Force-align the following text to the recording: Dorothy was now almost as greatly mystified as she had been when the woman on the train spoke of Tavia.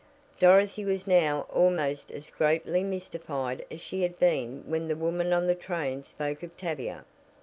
Dorothy 0.39 0.83
was 0.83 1.05
now 1.05 1.41
almost 1.53 2.11
as 2.11 2.31
greatly 2.31 2.81
mystified 2.83 3.63
as 3.69 3.81
she 3.81 4.01
had 4.01 4.17
been 4.17 4.63
when 4.65 4.87
the 4.87 4.95
woman 4.95 5.31
on 5.31 5.45
the 5.45 5.53
train 5.53 6.01
spoke 6.01 6.41
of 6.41 6.57
Tavia. 6.57 7.05